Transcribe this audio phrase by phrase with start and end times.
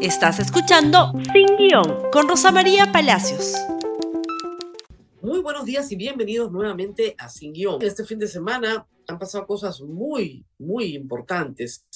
[0.00, 3.54] Estás escuchando Sin Guión con Rosa María Palacios.
[5.20, 7.82] Muy buenos días y bienvenidos nuevamente a Sin Guión.
[7.82, 11.88] Este fin de semana han pasado cosas muy, muy importantes,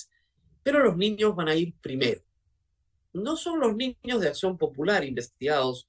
[0.64, 2.20] pero los niños van a ir primero.
[3.12, 5.86] No son los niños de Acción Popular investigados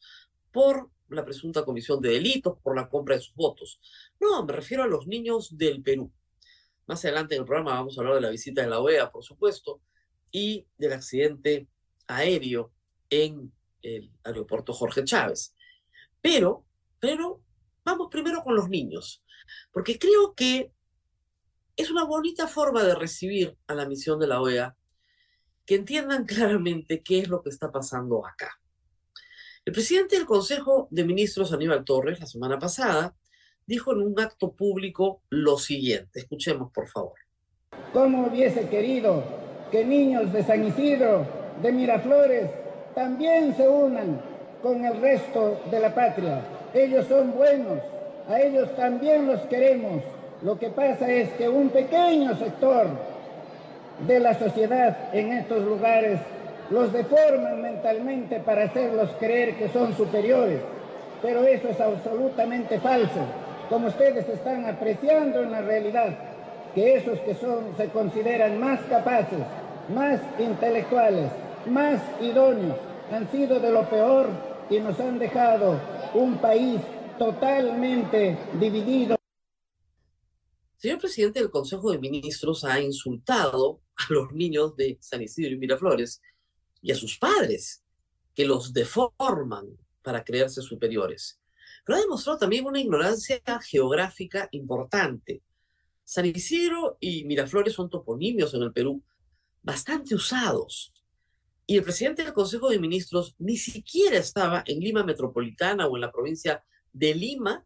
[0.52, 3.82] por la presunta comisión de delitos, por la compra de sus votos.
[4.20, 6.11] No, me refiero a los niños del Perú.
[6.86, 9.23] Más adelante en el programa vamos a hablar de la visita de la OEA, por
[9.23, 9.82] supuesto,
[10.32, 11.68] y del accidente
[12.08, 12.72] aéreo
[13.10, 15.56] en el aeropuerto Jorge Chávez.
[16.21, 16.66] Pero,
[17.00, 17.42] pero,
[17.84, 19.24] vamos primero con los niños,
[19.71, 20.71] porque creo que
[21.75, 24.75] es una bonita forma de recibir a la misión de la OEA
[25.66, 28.60] que entiendan claramente qué es lo que está pasando acá.
[29.66, 33.16] El presidente del Consejo de Ministros, Aníbal Torres, la semana pasada,
[33.66, 36.20] dijo en un acto público lo siguiente.
[36.20, 37.17] Escuchemos, por favor.
[37.94, 39.23] ¿Cómo hubiese querido
[39.72, 42.50] que niños de San Isidro, de Miraflores,
[42.95, 44.22] también se unan
[44.61, 46.41] con el resto de la patria?
[46.73, 47.80] Ellos son buenos,
[48.30, 50.02] a ellos también los queremos.
[50.42, 52.88] Lo que pasa es que un pequeño sector
[54.08, 56.19] de la sociedad en estos lugares
[56.69, 60.59] los deforman mentalmente para hacerlos creer que son superiores.
[61.22, 63.22] Pero eso es absolutamente falso,
[63.70, 66.09] como ustedes están apreciando en la realidad,
[66.75, 69.39] que esos que son, se consideran más capaces,
[69.94, 71.30] más intelectuales,
[71.67, 72.78] más idóneos,
[73.11, 74.30] han sido de lo peor
[74.69, 75.80] y nos han dejado
[76.14, 76.81] un país
[77.17, 79.16] totalmente dividido.
[80.78, 85.58] Señor presidente del Consejo de Ministros ha insultado a los niños de San Isidro y
[85.58, 86.22] Miraflores
[86.81, 87.83] y a sus padres,
[88.36, 91.39] que los deforman para creerse superiores.
[91.86, 95.42] Pero ha demostrado también una ignorancia geográfica importante.
[96.03, 99.02] San Isidro y Miraflores son toponimios en el Perú
[99.61, 100.94] bastante usados.
[101.66, 106.02] Y el presidente del Consejo de Ministros ni siquiera estaba en Lima Metropolitana o en
[106.02, 107.66] la provincia de Lima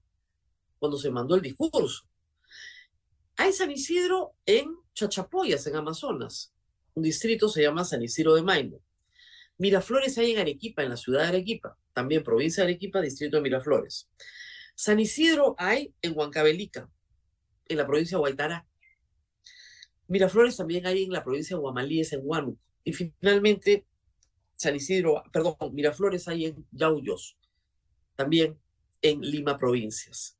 [0.77, 2.03] cuando se mandó el discurso.
[3.35, 6.53] Hay San Isidro en Chachapoyas, en Amazonas.
[6.93, 8.81] Un distrito se llama San Isidro de Maimo.
[9.59, 13.43] Miraflores hay en Arequipa, en la ciudad de Arequipa, también provincia de Arequipa, distrito de
[13.43, 14.09] Miraflores.
[14.75, 16.89] San Isidro hay en Huancavelica,
[17.67, 18.67] en la provincia de Huaytará.
[20.07, 22.61] Miraflores también hay en la provincia de Huamalíes, en Huánuco.
[22.83, 23.85] Y finalmente,
[24.57, 27.37] San Isidro, perdón, Miraflores hay en Yauyos,
[28.15, 28.59] también
[29.01, 30.35] en Lima provincias.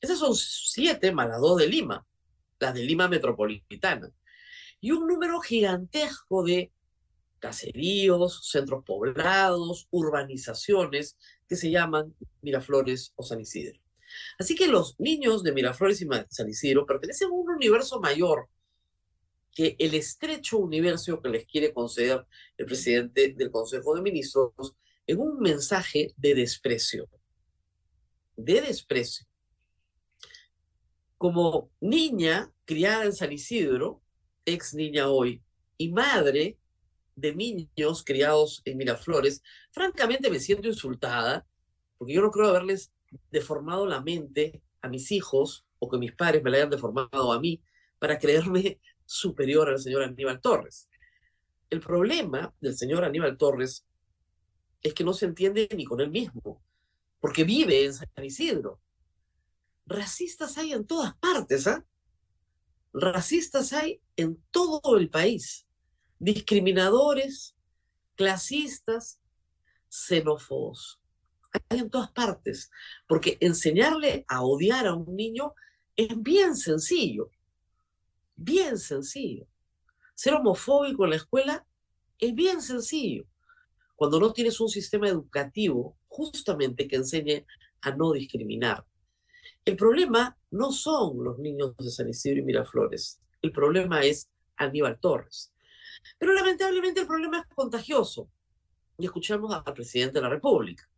[0.00, 2.06] Esas son siete más las dos de Lima,
[2.60, 4.12] las de Lima metropolitana.
[4.80, 6.70] Y un número gigantesco de
[7.38, 11.16] caseríos, centros poblados, urbanizaciones
[11.48, 13.80] que se llaman Miraflores o San Isidro.
[14.38, 18.48] Así que los niños de Miraflores y San Isidro pertenecen a un universo mayor
[19.58, 22.24] que el estrecho universo que les quiere conceder
[22.56, 27.08] el presidente del Consejo de Ministros en un mensaje de desprecio.
[28.36, 29.26] De desprecio.
[31.16, 34.00] Como niña criada en San Isidro,
[34.44, 35.42] ex niña hoy,
[35.76, 36.56] y madre
[37.16, 39.42] de niños criados en Miraflores,
[39.72, 41.44] francamente me siento insultada,
[41.96, 42.92] porque yo no creo haberles
[43.32, 47.40] deformado la mente a mis hijos o que mis padres me la hayan deformado a
[47.40, 47.60] mí
[47.98, 50.86] para creerme superior al señor Aníbal Torres.
[51.70, 53.86] El problema del señor Aníbal Torres
[54.82, 56.62] es que no se entiende ni con él mismo,
[57.18, 58.80] porque vive en San Isidro.
[59.86, 61.82] Racistas hay en todas partes, ¿ah?
[62.92, 65.66] Racistas hay en todo el país
[66.18, 67.56] discriminadores,
[68.14, 69.20] clasistas,
[69.88, 71.00] xenófobos.
[71.70, 72.70] Hay en todas partes,
[73.06, 75.54] porque enseñarle a odiar a un niño
[75.96, 77.30] es bien sencillo,
[78.38, 79.46] bien sencillo.
[80.14, 81.66] Ser homofóbico en la escuela
[82.18, 83.26] es bien sencillo.
[83.94, 87.44] Cuando no tienes un sistema educativo justamente que enseñe
[87.82, 88.84] a no discriminar.
[89.64, 93.20] El problema no son los niños de San Isidro y Miraflores.
[93.42, 95.52] El problema es Aníbal Torres.
[96.18, 98.30] Pero lamentablemente el problema es contagioso.
[98.98, 100.88] Y escuchamos al presidente de la República.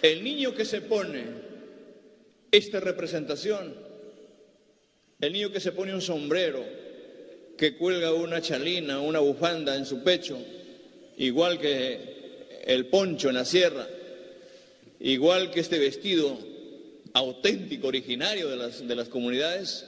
[0.00, 1.52] El niño que se pone
[2.50, 3.91] esta representación,
[5.22, 6.64] el niño que se pone un sombrero,
[7.56, 10.36] que cuelga una chalina, una bufanda en su pecho,
[11.16, 13.86] igual que el poncho en la sierra,
[14.98, 16.36] igual que este vestido
[17.12, 19.86] auténtico, originario de las, de las comunidades,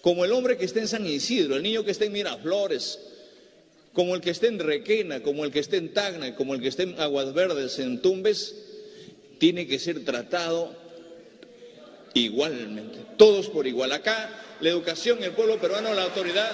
[0.00, 3.00] como el hombre que está en San Isidro, el niño que está en Miraflores,
[3.92, 6.68] como el que está en Requena, como el que está en Tacna, como el que
[6.68, 8.54] está en Aguas Verdes, en Tumbes,
[9.38, 10.74] tiene que ser tratado
[12.14, 13.92] igualmente, todos por igual.
[13.92, 16.52] Acá la educación, el pueblo peruano, la autoridad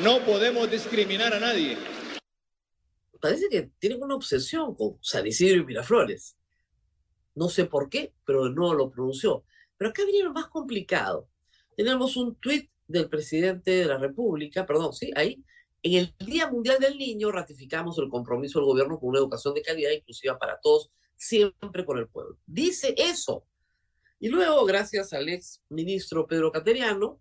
[0.00, 1.76] No podemos discriminar a nadie.
[3.20, 6.36] Parece que tienen una obsesión con San Isidro y Miraflores.
[7.34, 9.44] No sé por qué, pero no lo pronunció.
[9.76, 11.28] Pero acá viene lo más complicado.
[11.76, 15.44] Tenemos un tuit del presidente de la República, perdón, sí, ahí.
[15.82, 19.62] En el Día Mundial del Niño ratificamos el compromiso del gobierno con una educación de
[19.62, 22.38] calidad inclusiva para todos, siempre con el pueblo.
[22.46, 23.46] Dice eso.
[24.22, 27.20] Y luego, gracias al ex ministro Pedro Cateriano,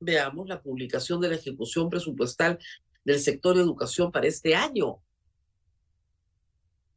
[0.00, 2.58] veamos la publicación de la ejecución presupuestal
[3.04, 5.02] del sector de educación para este año.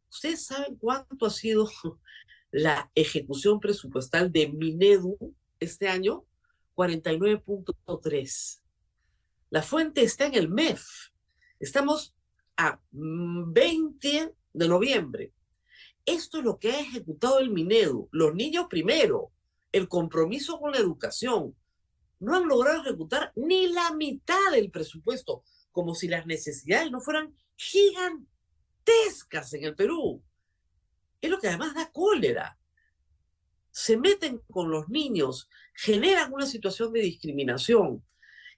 [0.09, 1.69] ¿Ustedes saben cuánto ha sido
[2.51, 5.17] la ejecución presupuestal de Minedu
[5.59, 6.23] este año?
[6.77, 8.61] 49.3.
[9.49, 10.87] La fuente está en el MEF.
[11.59, 12.15] Estamos
[12.55, 15.33] a 20 de noviembre.
[16.05, 18.07] Esto es lo que ha ejecutado el Minedu.
[18.11, 19.31] Los niños primero,
[19.71, 21.55] el compromiso con la educación.
[22.19, 27.35] No han logrado ejecutar ni la mitad del presupuesto, como si las necesidades no fueran
[27.55, 30.23] gigantescas en el Perú.
[31.19, 32.57] Es lo que además da cólera.
[33.71, 38.05] Se meten con los niños, generan una situación de discriminación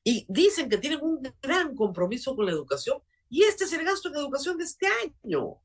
[0.04, 4.10] y dicen que tienen un gran compromiso con la educación y este es el gasto
[4.10, 5.60] en educación de este año.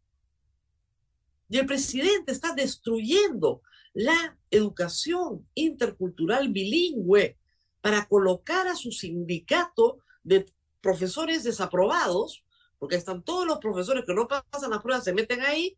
[1.52, 3.60] Y el presidente está destruyendo
[3.92, 7.36] la educación intercultural bilingüe
[7.82, 10.46] para colocar a su sindicato de
[10.80, 12.42] profesores desaprobados,
[12.78, 15.76] porque están todos los profesores que no pasan las pruebas, se meten ahí,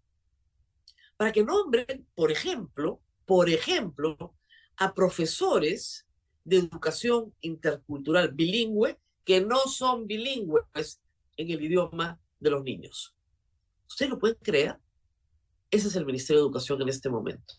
[1.17, 4.32] para que nombren, por ejemplo, por ejemplo,
[4.76, 6.06] a profesores
[6.44, 11.03] de educación intercultural bilingüe que no son bilingües
[11.37, 13.17] en el idioma de los niños.
[13.88, 14.84] ¿Ustedes lo pueden creer?
[15.70, 17.55] Ese es el Ministerio de Educación en este momento.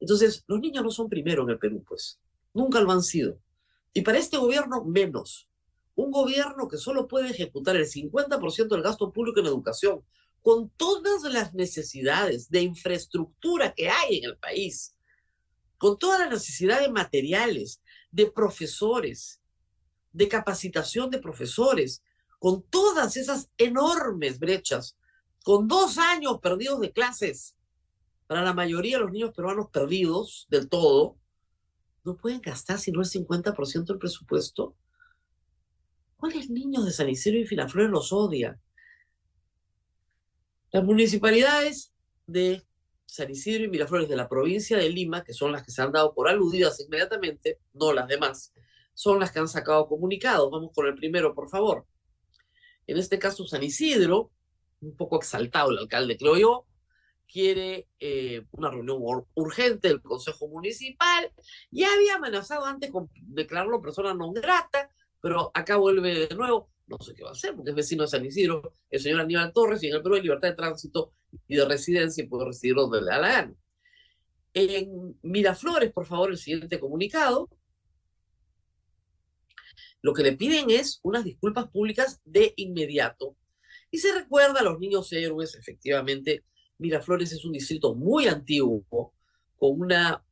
[0.00, 2.20] Entonces, los niños no son primero en el Perú, pues.
[2.52, 3.38] Nunca lo han sido.
[3.92, 5.48] Y para este gobierno, menos.
[5.94, 10.02] Un gobierno que solo puede ejecutar el 50% del gasto público en educación,
[10.42, 14.96] con todas las necesidades de infraestructura que hay en el país,
[15.78, 19.40] con todas las necesidades materiales, de profesores,
[20.12, 22.02] de capacitación de profesores,
[22.38, 24.96] con todas esas enormes brechas
[25.42, 27.56] con dos años perdidos de clases,
[28.26, 31.18] para la mayoría de los niños peruanos perdidos del todo,
[32.04, 34.74] no pueden gastar sino el 50% del presupuesto.
[36.16, 38.58] ¿Cuáles niños de San Isidro y Filaflores los odia?
[40.70, 41.92] Las municipalidades
[42.26, 42.62] de
[43.04, 45.92] San Isidro y Miraflores de la provincia de Lima, que son las que se han
[45.92, 48.54] dado por aludidas inmediatamente, no las demás,
[48.94, 50.50] son las que han sacado comunicados.
[50.50, 51.86] Vamos con el primero, por favor.
[52.86, 54.30] En este caso, San Isidro
[54.82, 56.66] un poco exaltado el alcalde, creo yo,
[57.26, 58.98] quiere eh, una reunión
[59.34, 61.32] urgente del Consejo Municipal.
[61.70, 64.90] Ya había amenazado antes con declararlo persona no grata,
[65.20, 66.70] pero acá vuelve de nuevo.
[66.86, 69.52] No sé qué va a hacer, porque es vecino de San Isidro, el señor Aníbal
[69.52, 71.14] Torres, y en el Perú hay libertad de tránsito
[71.48, 73.54] y de residencia y puede residir donde le la gana.
[74.52, 77.48] En Miraflores, por favor, el siguiente comunicado.
[80.02, 83.36] Lo que le piden es unas disculpas públicas de inmediato
[83.92, 86.44] y se recuerda a los niños héroes, efectivamente,
[86.78, 89.12] Miraflores es un distrito muy antiguo,
[89.58, 90.24] con una,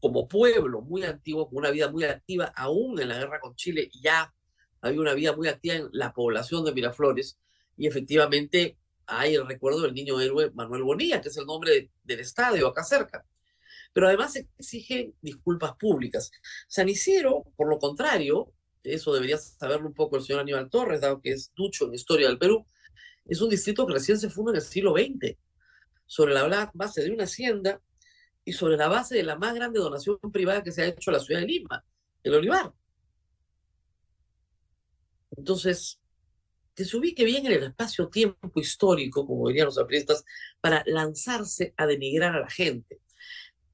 [0.00, 3.90] como pueblo muy antiguo, con una vida muy activa, aún en la guerra con Chile,
[4.02, 4.34] ya
[4.80, 7.38] había una vida muy activa en la población de Miraflores,
[7.76, 12.20] y efectivamente hay el recuerdo del niño héroe Manuel Bonilla, que es el nombre del
[12.20, 13.26] estadio acá cerca.
[13.92, 16.30] Pero además exigen disculpas públicas.
[16.66, 21.20] San Isidro, por lo contrario, eso debería saberlo un poco el señor Aníbal Torres, dado
[21.20, 22.64] que es ducho en historia del Perú,
[23.24, 25.36] es un distrito que recién se funda en el siglo XX,
[26.06, 27.80] sobre la base de una hacienda
[28.44, 31.14] y sobre la base de la más grande donación privada que se ha hecho a
[31.14, 31.84] la ciudad de Lima,
[32.22, 32.72] el olivar.
[35.36, 36.00] Entonces,
[36.74, 40.24] que se ubique bien en el espacio-tiempo histórico, como dirían los apristas,
[40.60, 43.00] para lanzarse a denigrar a la gente.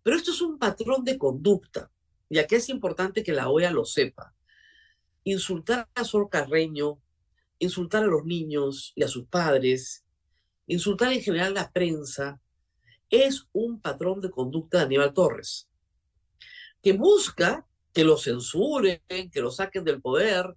[0.03, 1.91] Pero esto es un patrón de conducta,
[2.29, 4.35] y aquí es importante que la OEA lo sepa.
[5.25, 7.01] Insultar a Sor Carreño,
[7.59, 10.05] insultar a los niños y a sus padres,
[10.67, 12.41] insultar en general la prensa,
[13.11, 15.69] es un patrón de conducta de Aníbal Torres,
[16.83, 20.55] que busca que lo censuren, que lo saquen del poder,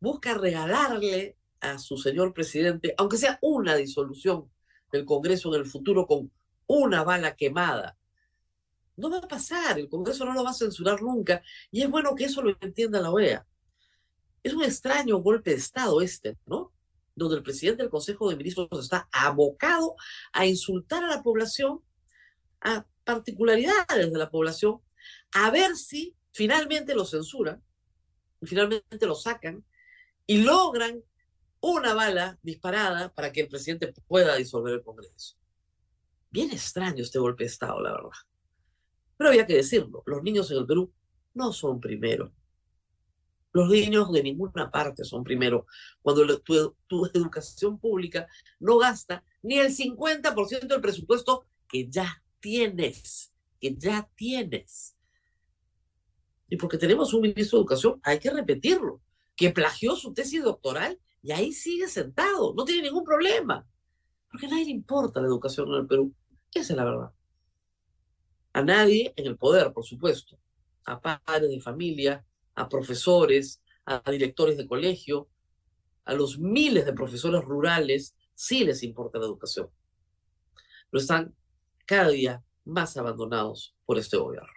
[0.00, 4.50] busca regalarle a su señor presidente, aunque sea una disolución
[4.90, 6.30] del Congreso en el futuro con
[6.66, 7.96] una bala quemada.
[8.96, 12.14] No va a pasar, el Congreso no lo va a censurar nunca, y es bueno
[12.14, 13.46] que eso lo entienda la OEA.
[14.46, 16.72] Es un extraño golpe de Estado este, ¿no?
[17.16, 19.96] Donde el presidente del Consejo de Ministros está abocado
[20.32, 21.80] a insultar a la población,
[22.60, 24.80] a particularidades de la población,
[25.32, 27.60] a ver si finalmente lo censuran
[28.42, 29.64] finalmente lo sacan
[30.28, 31.02] y logran
[31.58, 35.34] una bala disparada para que el presidente pueda disolver el Congreso.
[36.30, 38.10] Bien extraño este golpe de Estado, la verdad.
[39.16, 40.92] Pero había que decirlo, los niños en el Perú
[41.34, 42.32] no son primero.
[43.56, 45.64] Los niños de ninguna parte son primero.
[46.02, 48.28] Cuando tu, educación pública
[48.60, 54.94] no gasta ni el 50% del presupuesto que ya tienes, que ya tienes.
[56.50, 59.00] Y porque tenemos un ministro de Educación, hay que repetirlo,
[59.34, 63.66] que plagió su tesis doctoral y ahí sigue sentado, no tiene ningún problema.
[64.30, 66.14] Porque a nadie le importa la educación en el Perú.
[66.52, 67.10] Esa es la verdad.
[68.52, 70.38] A nadie en el poder, por supuesto.
[70.84, 72.22] A padres de familia,
[72.56, 75.28] a profesores, a directores de colegio,
[76.04, 79.70] a los miles de profesores rurales, sí les importa la educación.
[80.90, 81.34] Pero están
[81.84, 84.48] cada día más abandonados por este gobierno.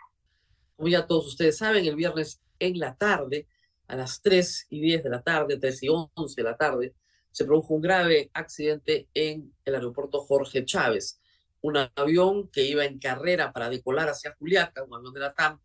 [0.75, 3.47] Como ya todos ustedes saben, el viernes en la tarde
[3.87, 6.95] a las 3 y 10 de la tarde, 3 y 11 de la tarde,
[7.31, 11.19] se produjo un grave accidente en el aeropuerto Jorge Chávez.
[11.61, 15.59] Un avión que iba en carrera para decolar hacia Juliaca, un avión de la TAM,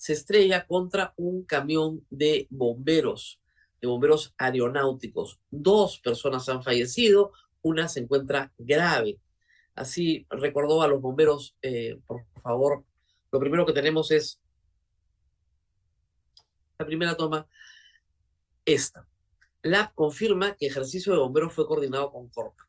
[0.00, 3.38] se estrella contra un camión de bomberos,
[3.82, 5.38] de bomberos aeronáuticos.
[5.50, 9.20] Dos personas han fallecido, una se encuentra grave.
[9.74, 12.82] Así recordó a los bomberos, eh, por favor,
[13.30, 14.40] lo primero que tenemos es
[16.78, 17.46] la primera toma
[18.64, 19.06] esta.
[19.60, 22.66] LAB confirma que ejercicio de bomberos fue coordinado con Corpa.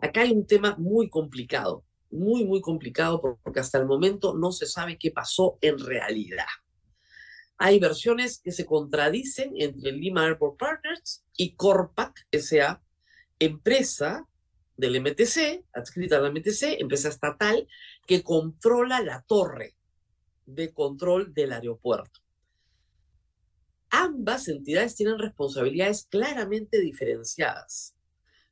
[0.00, 1.84] Acá hay un tema muy complicado,
[2.16, 6.46] muy, muy complicado, porque hasta el momento no se sabe qué pasó en realidad.
[7.58, 12.82] Hay versiones que se contradicen entre Lima Airport Partners y Corpac S.A.,
[13.38, 14.26] empresa
[14.76, 17.66] del MTC, adscrita al MTC, empresa estatal,
[18.06, 19.76] que controla la torre
[20.44, 22.20] de control del aeropuerto
[23.90, 27.94] ambas entidades tienen responsabilidades claramente diferenciadas.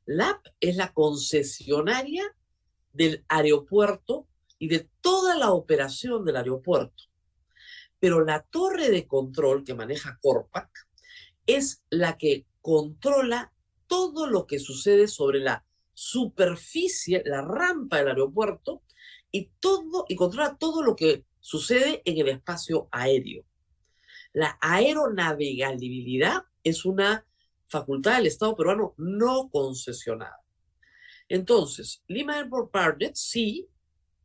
[0.05, 2.23] LAP es la concesionaria
[2.95, 7.03] del aeropuerto y de toda la operación del aeropuerto.
[7.99, 10.69] Pero la torre de control que maneja Corpac
[11.45, 13.53] es la que controla
[13.87, 18.83] todo lo que sucede sobre la superficie, la rampa del aeropuerto
[19.31, 23.45] y todo y controla todo lo que sucede en el espacio aéreo.
[24.33, 27.25] La aeronavegabilidad es una
[27.67, 30.44] facultad del Estado peruano no concesionada.
[31.29, 33.67] Entonces, Lima Airport Partners sí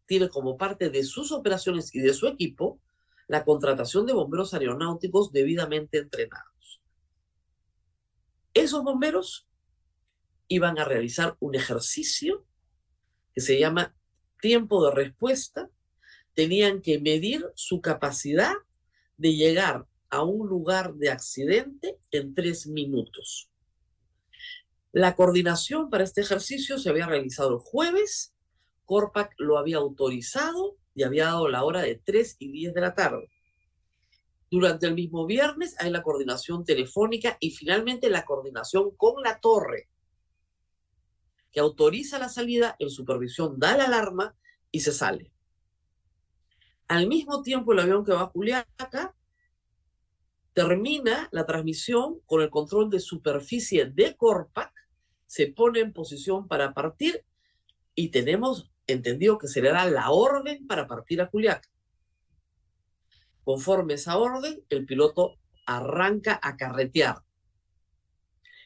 [0.07, 2.81] tiene como parte de sus operaciones y de su equipo
[3.29, 6.83] la contratación de bomberos aeronáuticos debidamente entrenados.
[8.53, 9.47] Esos bomberos
[10.49, 12.45] iban a realizar un ejercicio
[13.33, 13.95] que se llama
[14.41, 15.71] tiempo de respuesta.
[16.35, 18.55] Tenían que medir su capacidad
[19.17, 23.50] de llegar a un lugar de accidente en tres minutos.
[24.93, 28.35] La coordinación para este ejercicio se había realizado el jueves,
[28.85, 32.95] Corpac lo había autorizado y había dado la hora de 3 y 10 de la
[32.95, 33.31] tarde.
[34.51, 39.89] Durante el mismo viernes hay la coordinación telefónica y finalmente la coordinación con la torre,
[41.53, 44.35] que autoriza la salida, en supervisión da la alarma
[44.73, 45.33] y se sale.
[46.89, 49.15] Al mismo tiempo, el avión que va a Juliaca
[50.53, 54.73] termina la transmisión con el control de superficie de Corpac,
[55.31, 57.25] se pone en posición para partir
[57.95, 61.71] y tenemos entendido que se le da la orden para partir a Juliaca.
[63.45, 67.23] Conforme esa orden, el piloto arranca a carretear.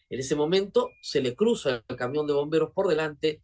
[0.08, 3.42] En ese momento se le cruza el camión de bomberos por delante,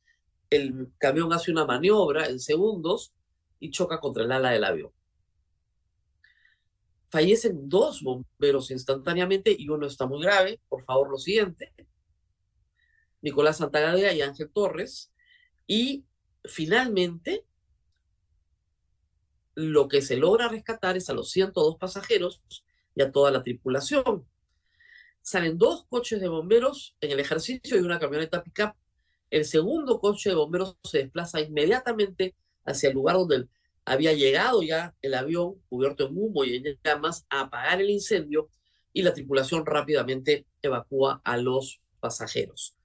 [0.48, 3.12] el camión hace una maniobra en segundos
[3.58, 4.92] y choca contra el ala del avión.
[7.10, 10.58] Fallecen dos bomberos instantáneamente y uno está muy grave.
[10.70, 11.74] Por favor, lo siguiente.
[13.22, 15.12] Nicolás Santagadea y Ángel Torres.
[15.66, 16.04] Y
[16.44, 17.44] finalmente,
[19.54, 22.42] lo que se logra rescatar es a los 102 pasajeros
[22.94, 24.26] y a toda la tripulación.
[25.22, 28.74] Salen dos coches de bomberos en el ejercicio y una camioneta pickup.
[29.30, 32.34] El segundo coche de bomberos se desplaza inmediatamente
[32.64, 33.48] hacia el lugar donde
[33.84, 38.48] había llegado ya el avión cubierto en humo y en llamas a apagar el incendio
[38.92, 42.79] y la tripulación rápidamente evacúa a los pasajeros.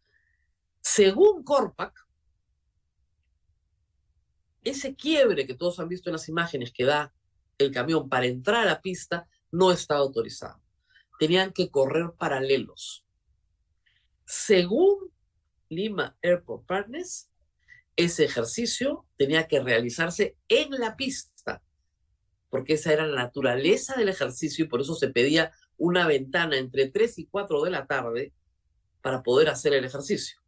[0.86, 2.08] Según Corpac,
[4.64, 7.12] ese quiebre que todos han visto en las imágenes que da
[7.58, 10.62] el camión para entrar a la pista no estaba autorizado.
[11.20, 13.04] Tenían que correr paralelos.
[14.26, 15.12] Según
[15.70, 17.32] Lima Airport Partners,
[17.96, 21.64] ese ejercicio tenía que realizarse en la pista,
[22.52, 26.90] porque esa era la naturaleza del ejercicio y por eso se pedía una ventana entre
[26.90, 28.34] 3 y 4 de la tarde
[29.02, 30.45] para poder hacer el ejercicio.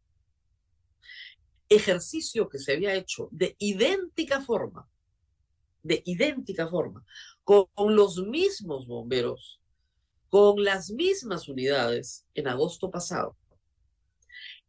[1.68, 4.88] Ejercicio que se había hecho de idéntica forma,
[5.82, 7.04] de idéntica forma,
[7.44, 9.60] con los mismos bomberos,
[10.28, 13.36] con las mismas unidades en agosto pasado,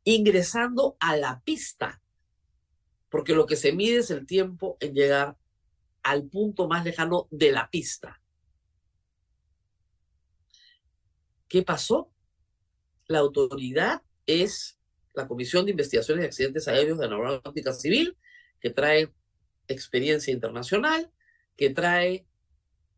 [0.03, 2.01] ingresando a la pista,
[3.10, 5.38] porque lo que se mide es el tiempo en llegar
[6.03, 8.22] al punto más lejano de la pista.
[11.48, 12.12] ¿Qué pasó?
[13.08, 14.78] La autoridad es
[15.20, 18.18] la Comisión de Investigaciones de Accidentes Aéreos de Aeronáutica Civil,
[18.60, 19.12] que trae
[19.68, 21.12] experiencia internacional,
[21.56, 22.26] que trae,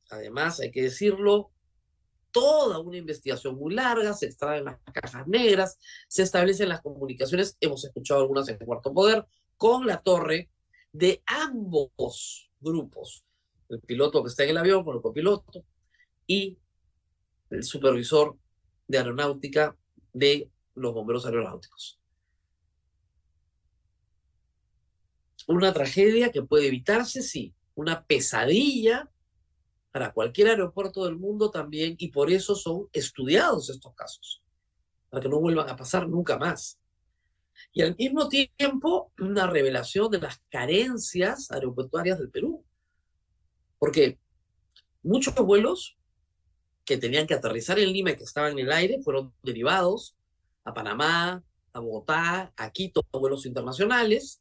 [0.10, 1.52] además, hay que decirlo,
[2.32, 7.84] toda una investigación muy larga, se extraen las cajas negras, se establecen las comunicaciones, hemos
[7.84, 9.26] escuchado algunas en Cuarto Poder,
[9.58, 10.50] con la torre
[10.92, 13.26] de ambos grupos,
[13.70, 15.66] el piloto que está en el avión con el copiloto
[16.28, 16.58] y
[17.50, 18.38] el supervisor
[18.88, 19.76] de aeronáutica
[20.14, 22.01] de los bomberos aeronáuticos.
[25.48, 29.10] Una tragedia que puede evitarse, sí, una pesadilla
[29.92, 34.42] para cualquier aeropuerto del mundo también, y por eso son estudiados estos casos,
[35.10, 36.80] para que no vuelvan a pasar nunca más.
[37.74, 42.64] Y al mismo tiempo, una revelación de las carencias aeroportuarias del Perú.
[43.80, 44.20] Porque
[45.04, 45.98] muchos vuelos
[46.86, 50.16] que tenían que aterrizar en Lima y que estaban en el aire fueron derivados
[50.64, 51.44] a Panamá,
[51.74, 54.41] a Bogotá, a Quito, vuelos internacionales.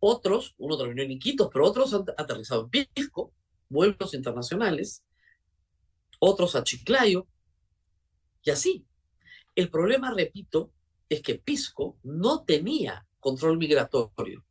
[0.00, 3.32] Otros, uno terminó en Iquitos, pero otros han aterrizado en Pisco,
[3.68, 5.04] vuelos internacionales,
[6.18, 7.26] otros a Chiclayo,
[8.42, 8.86] y así.
[9.54, 10.72] El problema, repito,
[11.08, 14.44] es que Pisco no tenía control migratorio.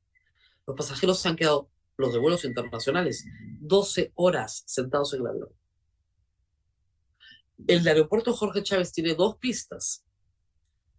[0.65, 3.25] Los pasajeros se han quedado, los de vuelos internacionales,
[3.61, 5.49] 12 horas sentados en el avión.
[7.67, 10.04] El aeropuerto Jorge Chávez tiene dos pistas.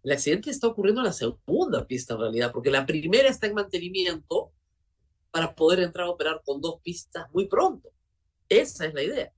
[0.07, 3.55] El accidente está ocurriendo en la segunda pista en realidad, porque la primera está en
[3.55, 4.53] mantenimiento
[5.31, 7.91] para poder entrar a operar con dos pistas muy pronto.
[8.47, 9.33] Esa es la idea.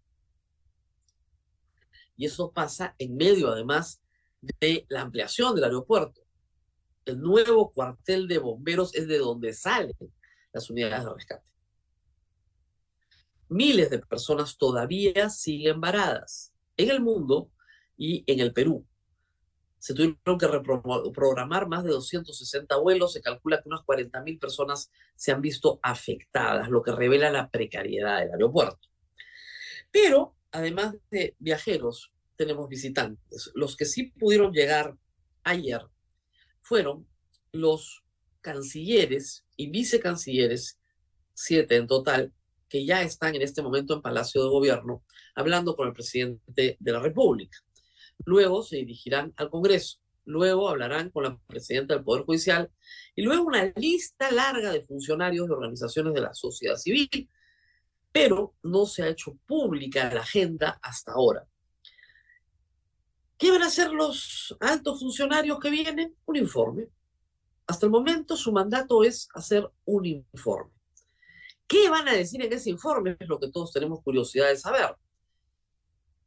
[2.15, 3.99] Y eso pasa en medio, además,
[4.59, 6.21] de la ampliación del aeropuerto.
[7.03, 9.97] El nuevo cuartel de bomberos es de donde salen
[10.53, 11.47] las unidades de rescate.
[13.47, 17.49] Miles de personas todavía siguen varadas en el mundo
[17.97, 18.85] y en el Perú.
[19.79, 23.13] Se tuvieron que reprogramar más de 260 vuelos.
[23.13, 28.19] Se calcula que unas 40.000 personas se han visto afectadas, lo que revela la precariedad
[28.19, 28.87] del aeropuerto.
[29.91, 33.51] Pero, además de viajeros, tenemos visitantes.
[33.55, 34.95] Los que sí pudieron llegar
[35.43, 35.81] ayer
[36.61, 37.07] fueron
[37.51, 38.03] los
[38.41, 40.79] cancilleres y vicecancilleres,
[41.33, 42.33] siete en total,
[42.69, 45.03] que ya están en este momento en Palacio de Gobierno,
[45.35, 47.57] hablando con el presidente de la República.
[48.25, 52.71] Luego se dirigirán al Congreso, luego hablarán con la presidenta del Poder Judicial
[53.15, 57.29] y luego una lista larga de funcionarios de organizaciones de la sociedad civil,
[58.11, 61.47] pero no se ha hecho pública la agenda hasta ahora.
[63.37, 66.13] ¿Qué van a hacer los altos funcionarios que vienen?
[66.25, 66.89] Un informe.
[67.67, 70.73] Hasta el momento su mandato es hacer un informe.
[71.65, 73.15] ¿Qué van a decir en ese informe?
[73.19, 74.95] Es lo que todos tenemos curiosidad de saber.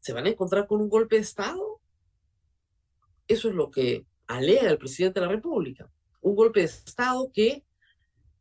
[0.00, 1.71] ¿Se van a encontrar con un golpe de Estado?
[3.32, 5.90] Eso es lo que alega el presidente de la República.
[6.20, 7.64] Un golpe de Estado que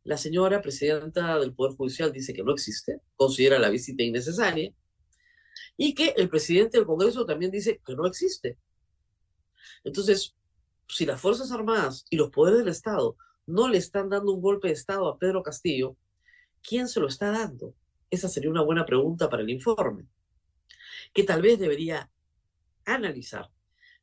[0.04, 4.70] la señora presidenta del Poder Judicial dice que no existe, considera la visita innecesaria,
[5.78, 8.58] y que el presidente del Congreso también dice que no existe.
[9.82, 10.36] Entonces,
[10.88, 14.68] si las Fuerzas Armadas y los poderes del Estado no le están dando un golpe
[14.68, 15.96] de Estado a Pedro Castillo,
[16.62, 17.74] ¿quién se lo está dando?
[18.10, 20.06] Esa sería una buena pregunta para el informe,
[21.14, 22.10] que tal vez debería
[22.84, 23.48] analizar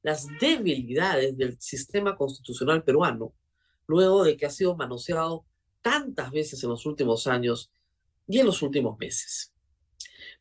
[0.01, 3.33] las debilidades del sistema constitucional peruano
[3.87, 5.45] luego de que ha sido manoseado
[5.81, 7.71] tantas veces en los últimos años
[8.27, 9.53] y en los últimos meses.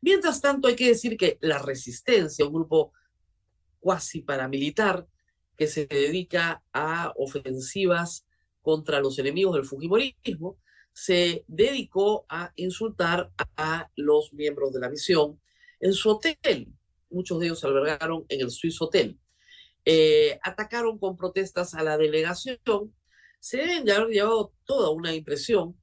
[0.00, 2.92] Mientras tanto, hay que decir que la resistencia, un grupo
[3.80, 5.06] cuasi paramilitar
[5.56, 8.26] que se dedica a ofensivas
[8.60, 10.58] contra los enemigos del Fujimorismo,
[10.92, 15.40] se dedicó a insultar a los miembros de la misión
[15.80, 16.72] en su hotel.
[17.08, 19.18] Muchos de ellos se albergaron en el Swiss Hotel.
[19.90, 22.58] Eh, atacaron con protestas a la delegación
[23.40, 25.80] se deben de haber llevado toda una impresión,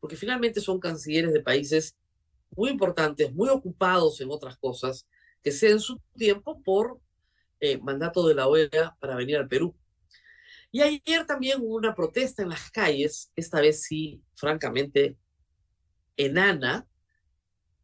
[0.00, 1.96] porque finalmente son cancilleres de países
[2.50, 5.08] muy importantes, muy ocupados en otras cosas,
[5.42, 7.00] que ceden su tiempo por
[7.60, 9.74] eh, mandato de la OEA para venir al Perú.
[10.70, 15.16] Y ayer también hubo una protesta en las calles, esta vez sí, francamente,
[16.18, 16.86] enana,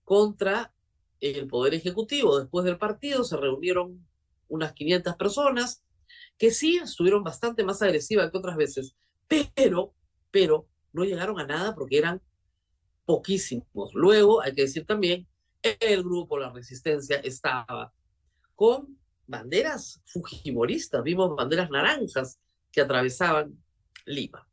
[0.05, 0.75] contra
[1.21, 2.39] el Poder Ejecutivo.
[2.39, 4.07] Después del partido se reunieron
[4.55, 5.85] unas 500 personas,
[6.39, 8.97] que sí estuvieron bastante más agresivas que otras veces,
[9.29, 9.95] pero,
[10.31, 12.23] pero no llegaron a nada porque eran
[13.05, 13.93] poquísimos.
[13.95, 15.27] Luego, hay que decir también,
[15.63, 17.93] el grupo La Resistencia estaba
[18.55, 22.39] con banderas fujimoristas, vimos banderas naranjas
[22.71, 23.59] que atravesaban
[24.05, 24.47] Lima.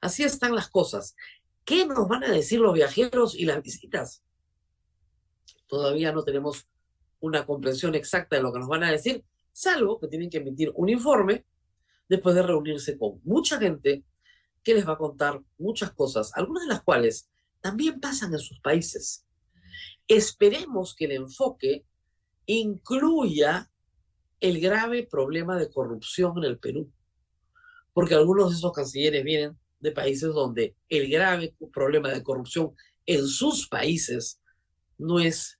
[0.00, 1.14] Así están las cosas.
[1.64, 4.24] ¿Qué nos van a decir los viajeros y las visitas?
[5.66, 6.66] Todavía no tenemos
[7.20, 10.72] una comprensión exacta de lo que nos van a decir, salvo que tienen que emitir
[10.74, 11.44] un informe
[12.08, 14.04] después de reunirse con mucha gente
[14.62, 17.28] que les va a contar muchas cosas, algunas de las cuales
[17.60, 19.26] también pasan en sus países.
[20.08, 21.84] Esperemos que el enfoque
[22.46, 23.70] incluya
[24.40, 26.90] el grave problema de corrupción en el Perú,
[27.92, 32.74] porque algunos de esos cancilleres vienen de países donde el grave problema de corrupción
[33.06, 34.40] en sus países
[34.98, 35.58] no es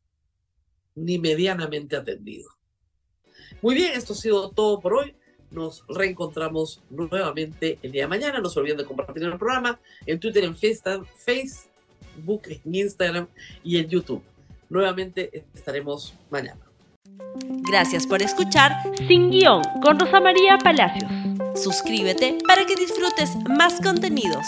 [0.95, 2.49] ni medianamente atendido.
[3.63, 5.15] Muy bien, esto ha sido todo por hoy.
[5.51, 8.39] Nos reencontramos nuevamente el día de mañana.
[8.41, 13.27] No se olviden de compartir el programa en Twitter, en Facebook, en Instagram
[13.65, 14.23] y en YouTube.
[14.69, 16.61] Nuevamente estaremos mañana.
[17.69, 18.73] Gracias por escuchar
[19.09, 21.11] Sin Guión con Rosa María Palacios.
[21.55, 24.47] Suscríbete para que disfrutes más contenidos.